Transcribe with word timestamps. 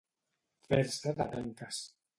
Fer-se 0.69 1.15
de 1.21 1.31
penques. 1.37 1.87